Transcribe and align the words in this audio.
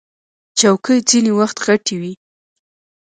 چوکۍ 0.59 0.99
ځینې 1.09 1.31
وخت 1.39 1.57
غټې 1.65 1.95
وي. 2.01 2.13